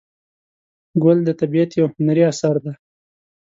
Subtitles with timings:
[1.03, 2.73] ګل د طبیعت یو هنري اثر دی.